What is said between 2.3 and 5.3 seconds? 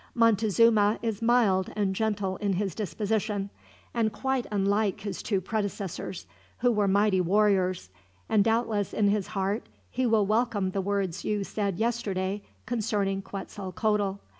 in his disposition, and quite unlike his